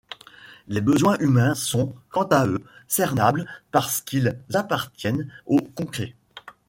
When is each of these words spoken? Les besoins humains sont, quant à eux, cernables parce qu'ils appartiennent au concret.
Les 0.67 0.81
besoins 0.81 1.15
humains 1.19 1.53
sont, 1.53 1.93
quant 2.09 2.23
à 2.31 2.47
eux, 2.47 2.57
cernables 2.87 3.47
parce 3.71 4.01
qu'ils 4.01 4.41
appartiennent 4.51 5.31
au 5.45 5.57
concret. 5.59 6.15